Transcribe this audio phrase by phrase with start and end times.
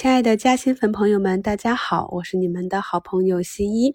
[0.00, 3.94] 亲爱的嘉兴粉朋友们，大家好，我是你们的好朋友新一。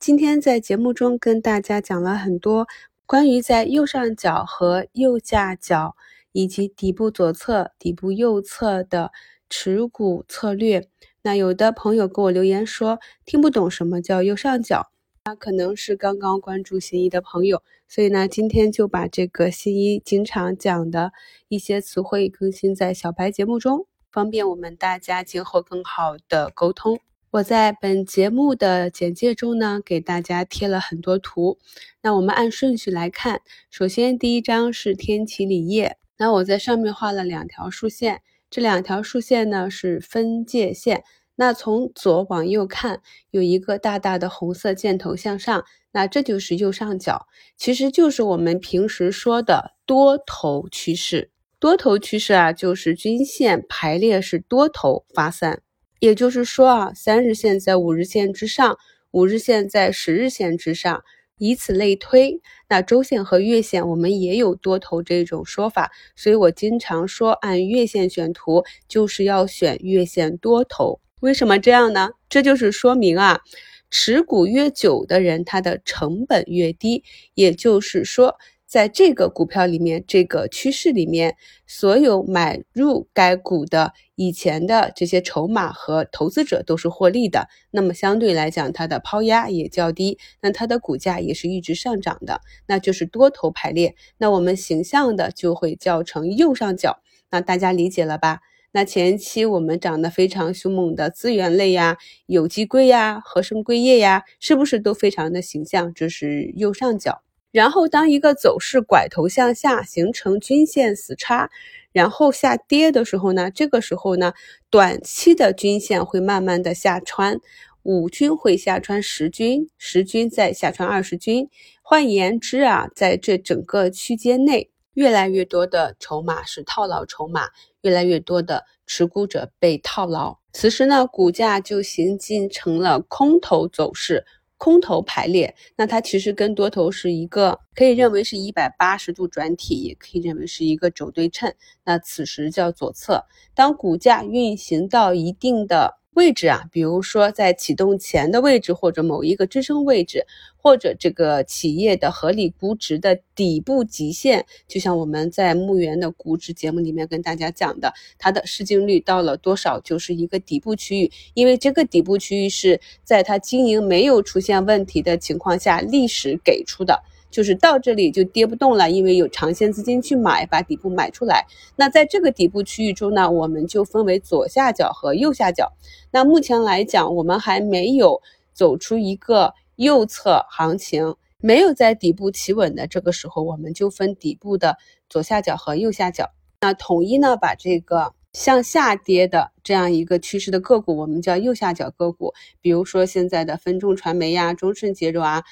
[0.00, 2.66] 今天在节目中跟大家讲了很多
[3.06, 5.94] 关于在右上角和右下角
[6.32, 9.12] 以及底部左侧、底部右侧的
[9.48, 10.88] 持股策略。
[11.22, 14.90] 那有的朋友给我留言说听不懂什么叫右上角，
[15.24, 21.12] 那可能是刚刚关注新一的朋友，所以呢，今天就把这个新一经常讲的
[21.46, 23.86] 一些词汇更新在小白节目中。
[24.14, 27.00] 方便我们大家今后更好的沟通。
[27.32, 31.58] 我在本节目的简介中呢，给大家贴了很多图。
[32.00, 33.40] 那我们按顺序来看，
[33.70, 41.02] 首先第一张是天齐锂业，那我在上面画了两条竖线，这两条竖线呢是分界线。
[41.34, 47.26] 那从左往右看，有一个大大的红色箭头向上，那这就是右上角，
[47.56, 51.32] 其实就是我们平时说的多头趋势。
[51.64, 55.62] 多头趋势啊，就是均线排列是多头发散，
[55.98, 58.76] 也就是说啊，三日线在五日线之上，
[59.12, 61.02] 五日线在十日线之上，
[61.38, 62.38] 以此类推。
[62.68, 71.00] 那周线和月线我们也有多头这种说法，所以我经常说按月线选图就是要选月线多头。
[71.20, 72.10] 为什么这样呢？
[72.28, 73.40] 这就是说明啊，
[73.88, 78.36] 持股越久的人，他的成本越低，也就是说。
[78.74, 93.94] 在这个股票里面，这个趋势里面，所有买入该股的以前的这些筹码和投资者都是获利的，那么相对来讲，它的抛压也较低，那它的股价也是一直上涨的，那就是多头排列。
[94.18, 96.98] 那我们形象的就会叫成右上角，
[97.30, 98.40] 那大家理解了吧？
[98.72, 105.94] 那前期我们涨得非常凶猛的资源类呀、有机硅呀、合生硅业呀，是不是都非常的形象？
[105.94, 107.22] 这是右上角。
[107.54, 111.48] 然后，当一个走势拐头向下，形成均线死叉，
[111.92, 114.32] 然后下跌的时候呢，这个时候呢，
[114.70, 117.38] 短期的均线会慢慢的下穿，
[117.84, 121.48] 五均会下穿十均，十均再下穿二十均。
[121.80, 127.50] 换言之啊，在这整个区间内，越来越多的筹码是套牢筹码，
[127.82, 130.36] 越来越多的持股者被套牢。
[130.52, 134.24] 此时呢，股价就行进成了空头走势。
[134.64, 141.52] 空头排列，那它其实跟多头是一个，可以认为是一百八十度转体，也可以认为是一个轴对称。
[141.84, 143.22] 那此时叫左侧，
[143.54, 145.98] 当股价运行到一定的。
[146.14, 150.26] 位置啊，比如说在启动前的位置，或者某一个支撑位置，
[150.56, 167.02] 或者这个企业的合理估值的底部极限，就像我们在牧原的估值节目里面跟大家讲的，它的市净率到了多少就是一个底部区域，因为这个底部区域是在它经营没有出现问题的情况下历史给出的。
[167.34, 171.44] 就是到这里就跌不动了，因为有长线资金去买，把底部买出来。
[171.74, 175.72] 那在这个底部区域中呢，我们就分为左下角和右下角。
[176.12, 178.22] 那目前来讲，我们还没有
[178.52, 184.76] 走出一个右侧行情，没有在底部企稳的这个时候，我们就分底部的
[185.08, 186.30] 左下角和右下角。
[186.60, 192.32] 那统一呢，把这个向下跌的这样一个趋势的个股，我们叫右下角个股。
[192.60, 195.42] 比如说现在的分众传媒呀、中顺洁柔啊。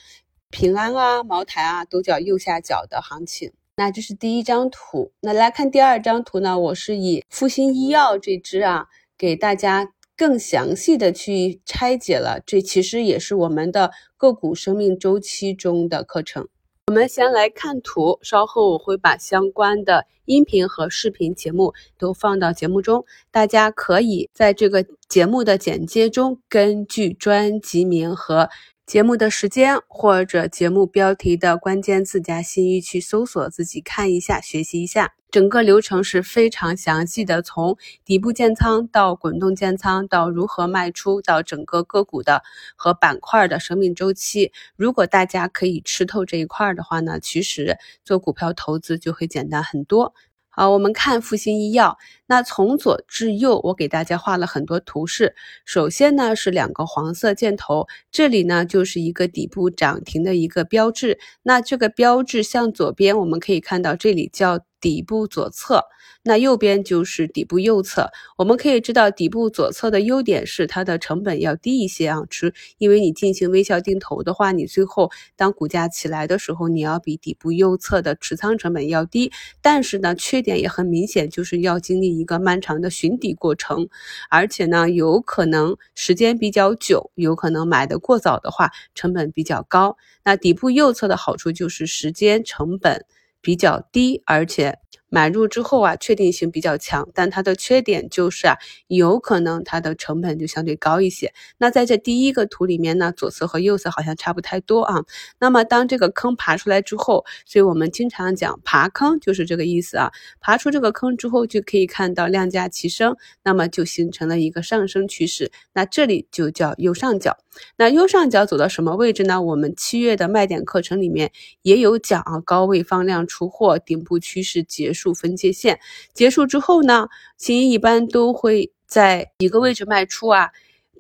[0.53, 3.51] 平安啊，茅台啊，都叫右下角的行情。
[3.75, 5.11] 那这是第一张图。
[5.21, 6.59] 那来看第二张图呢？
[6.59, 12.39] 我是以复星医药这支啊，给大家更详细的去拆解了。
[12.45, 16.47] 这其实也是我们的个股生命周期中的课程。
[16.89, 28.51] 我们先来看图，稍后我会把相关的音频和视频节目都放到节目中，大家可以在这个节目的简介中，根据专辑名和。
[28.84, 35.15] 节目的时间或者节目标题的关键字加新一去搜索，自己看一下，学习一下。
[35.31, 42.43] 整个流程是非常详细的，从底部建仓到滚动建仓，到如何卖出，到整个个股的
[42.76, 44.53] 和板块的生命周期。
[44.76, 50.12] 如果大家可以吃透这一块的话呢，其实做股票投资就会简单很多。
[50.55, 51.97] 好，我们看复星医药。
[52.27, 55.35] 那从左至右，我给大家画了很多图示。
[55.65, 61.19] 首先呢是两个黄色箭头，这里呢就是一个底部涨停的一个标志。
[61.43, 64.61] 那这个标志向左边，我们可以看到这里叫。
[64.82, 65.84] 底部左侧，
[66.25, 68.11] 那右边就是底部右侧。
[68.37, 79.31] 我们可以知道，底部左侧的优点是它的成本要低一些啊，是因为你进行微笑定投的话，你最后当股价起来的时候，你要比底部右侧的持仓成本要低。
[79.62, 83.88] 但是呢，缺点也很明显，就是要经历一个漫长的寻底过程，
[84.28, 89.96] 而且呢，有可能时间比较久，有可能买的过早的话，成本比较高。
[90.25, 93.06] 那底部右侧的好处就是时间成本。
[93.43, 94.79] 比较低，而且
[95.09, 98.56] 买入之后啊，确定性比较强，但它的缺点就是啊，
[98.87, 101.35] 有可能它的成本就相对高一些。
[101.59, 105.03] 那在这第一个图里面呢，左侧和右侧好像差不太多啊。
[105.39, 110.11] 那么当这个坑爬出来之后，所以我们经常讲爬坑就是这个意思啊。
[110.41, 113.15] 爬出这个坑之后，就可以看到量价齐升，
[113.45, 115.53] 那么就形成了一个上升趋势。
[115.75, 117.37] 那这里就叫右上角。
[117.76, 119.43] 那右上角走到什么位置呢？
[119.43, 121.31] 我们七月的卖点课程里面
[121.62, 125.78] 也有讲啊，高位放量出货，顶部趋势结束分界线
[126.14, 130.50] 结束之后呢，新一一般都会在一个位置卖出啊，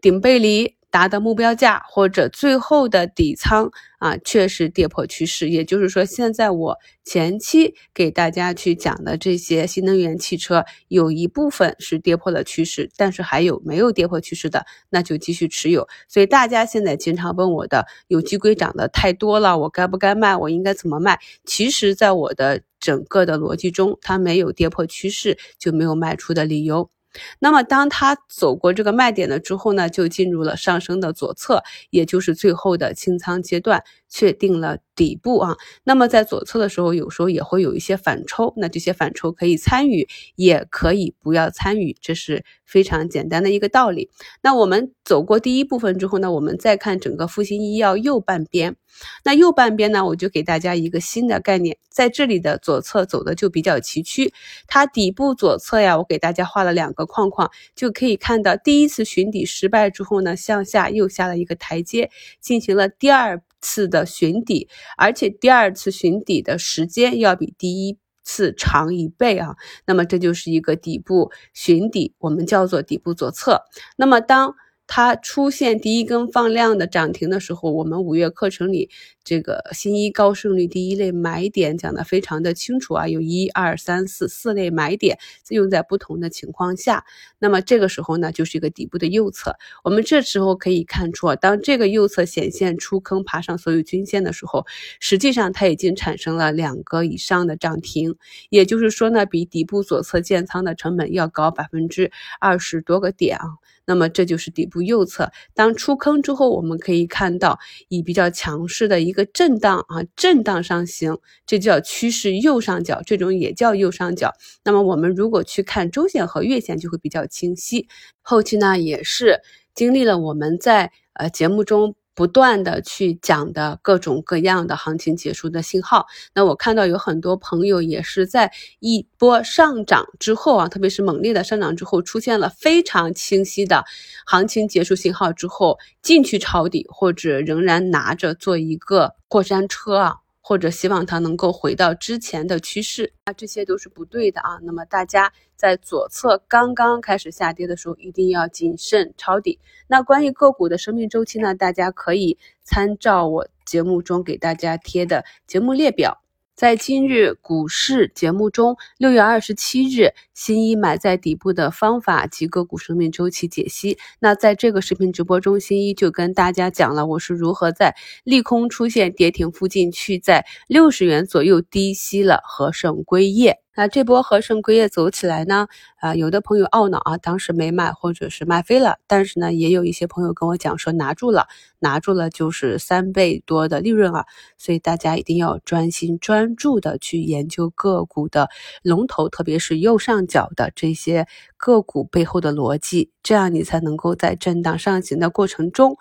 [0.00, 0.74] 顶背离。
[0.92, 5.48] 达到目标价或者最后的底仓啊，确实跌破趋势。
[5.48, 15.88] 也就是说，现在我前期给大家去讲的这些新能源汽车，有一部分是跌破了趋势，但是还有没有跌破趋势的，那就继续持有。
[16.08, 20.36] 所以大家现在经常问我的，有机硅涨得太多了，我该不该卖？
[20.36, 21.18] 我应该怎么卖？
[21.46, 26.90] 其实，在我的整个的逻辑中，它没有跌破趋势，就没有卖出的理由。
[27.38, 33.82] 那么，当它走过这个卖点了之后呢，就进入了上升的左侧，也就是最后的清仓阶段。
[34.14, 40.06] 确定了底部啊，那么在左侧的时候，有时候也会有一些反抽，那这些反抽可以参与，
[40.36, 44.10] 也可以不要参与，这是非常简单的一个道理。
[44.42, 48.76] 那我们走过第一部分之后呢，我们再看整个复星医药右半边，
[49.24, 54.30] 那右半边呢，我就给大家一个新的概念，在这里的左侧走的就比较崎岖，
[54.66, 62.10] 它底部左侧呀，我给大家画了两个框框，就可以看到第一次寻底失败之后呢，向下又下了一个台阶，
[62.40, 63.42] 进行了第二。
[63.64, 69.54] 次的寻底，而且第二次寻底的时间要比第一次长一倍啊，
[69.86, 73.62] 那么这就是一个底部寻底，我们叫做底部左侧。
[73.96, 74.56] 那么当
[74.88, 78.90] 它出现第一根放量的涨停的时候，我们五月课程里
[79.24, 85.18] 这个新一高胜率第一类买点讲的非常的清楚啊，有一二三四四类买点，
[85.50, 87.04] 用在不同的情况下，
[87.38, 89.56] 那么这个时候呢，就是一个底部的右侧。
[89.84, 94.66] 我们这时候可以看出啊，当这个右侧显现出坑爬上所有均线的时候，
[95.00, 98.16] 实际上它已经产生了两个以上的涨停，
[98.50, 102.10] 也就是说呢，比底部左侧建仓的成本要高百分之
[102.40, 103.44] 二十多个点啊。
[103.84, 107.58] 那么这就是底部右侧，当出坑之后，我们可以看到
[107.88, 114.32] 以比较强势的一一个震荡啊，震荡上行，这叫趋势右上角，这种也叫右上角。
[114.64, 117.88] 那么我们如果去看周线和月线，就会比较清晰。
[118.22, 119.42] 后期呢，也是
[119.74, 121.94] 经历了我们在呃节目中。
[122.14, 133.84] 不断的去讲的各种各样的行情结束的信号，那我看到有很多朋友也是在一波上涨之后啊，特别是猛烈的上涨之后，出现了非常清晰的
[134.26, 140.21] 行情结束信号之后进去抄底，或者仍然拿着做一个过山车啊。
[140.42, 144.58] 或者希望它能够回到之前的趋势，那这些都是不对的啊。
[144.62, 149.58] 那么大家在左侧刚刚开始下跌的时候，一定要谨慎抄底。
[149.86, 156.21] 那关于个股的生命周期呢，大家可以参照我节目中给大家贴的节目列表。
[156.54, 163.96] 在今日股市节目中，六月二十七日，新一买在底部的方法及个股生命周期解析。
[164.20, 173.58] 那在这个视频直播中，新一就跟大家讲了我是如何在利空出现跌停附近去在六十元左右低吸了和盛硅业。
[173.74, 175.66] 那这波和盛硅业走起来呢？
[175.96, 178.98] 啊，有的朋友懊恼啊，当时没卖或者是卖飞了。
[179.06, 181.48] 但是呢，也有一些朋友跟我讲说拿住了，
[181.78, 184.26] 拿住了就是三倍多的利润啊。
[184.58, 188.50] 所以大家一定要专心专注的去研究个股的
[188.82, 191.26] 龙头，特别是右上角的这些
[191.56, 195.96] 个股背后的逻辑，这样你才能够在震荡上行的过程中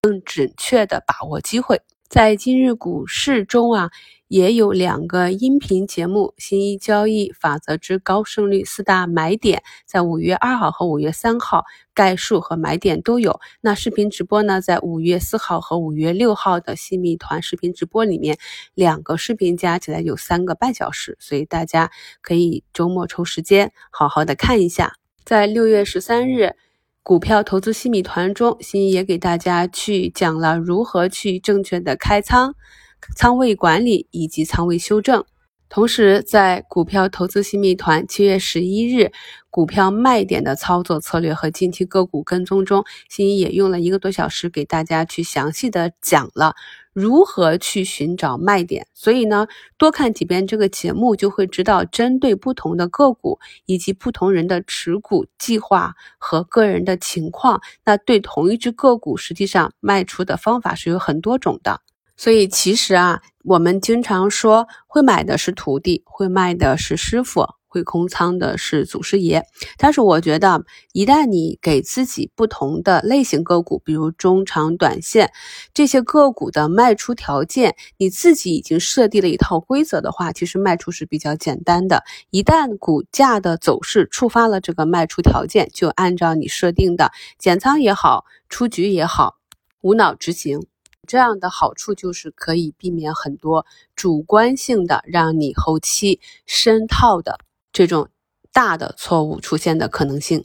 [0.00, 1.82] 更准确的把握机会。
[2.12, 3.90] 在今日股市中啊。
[4.28, 13.40] 也有两个音频节目，《新一交易法则之高胜率四大买点》在五月二号和五月三号，概述和买点都有。
[13.60, 18.38] 那视频直播呢，在五月四号和五月六号的新密团视频直播里面，
[18.72, 21.90] 两个视频加起来有三个半小时，所以大家
[22.22, 24.94] 可以周末抽时间好好的看一下。
[25.26, 26.56] 在六月十三日
[27.04, 32.54] 股票投资新米团中，新一也给大家去讲了如何去正确的开仓。
[33.16, 35.24] 仓位管理以及仓位修正，
[35.68, 39.10] 同时在股票投资新密团七月十一日
[39.50, 46.54] 股票卖点的操作策略和近期个股跟踪中，新一也用了一个多小时给大家去详细的讲了
[46.92, 48.86] 如何去寻找卖点。
[48.94, 49.46] 所以呢，
[49.76, 61.80] 多看几遍这个节目，就会知道针对不同的个股以及不同人的持股计划和个人的情况，那对同一只个股实际上卖出的方法是有很多种的。
[62.16, 67.46] 所以其实啊，我们经常说会买的是徒弟，会卖的是师傅。
[67.72, 69.42] 会空仓的是祖师爷，
[69.78, 70.62] 但是我觉得，
[70.92, 75.32] 一旦你给自己不同的类型个股，比如中长短线
[75.72, 82.04] 这些个股的卖出条件，你自己已经设定了一套规则的话，其实卖出是比较简单的。
[82.28, 89.36] 一旦股价的走势触发了这个卖出条件，就按照你设定的减仓也好，出局也好，
[89.80, 90.60] 无脑执行。
[91.04, 97.40] 这样的好处就是可以避免很多主观性的让你后期深套的。
[97.72, 98.08] 这种
[98.52, 100.44] 大的错误出现的可能性。